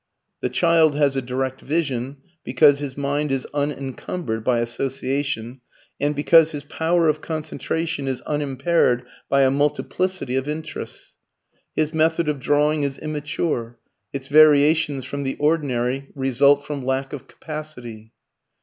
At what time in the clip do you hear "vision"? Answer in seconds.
1.61-2.17